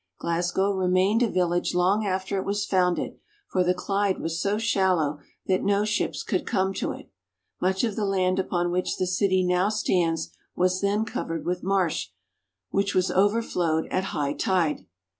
[0.17, 5.19] Glasgow remained a village long after it was founded, for the Clyde was so shallow
[5.45, 7.11] that no ships could come to it.
[7.61, 12.07] Much of the land upon which the city now stands was then covered with marsh,
[12.71, 14.87] which was over flowed at high tide.